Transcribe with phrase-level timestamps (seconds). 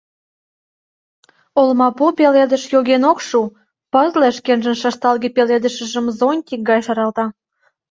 [1.61, 3.41] Олмапу пеледыш йоген ок шу,
[3.91, 7.25] пызле шкенжын шышталге пеледышыжым зонтик гай шаралта.